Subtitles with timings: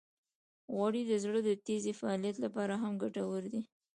[0.73, 3.61] غوړې د زړه د تېزې فعالیت لپاره هم ګټورې دي.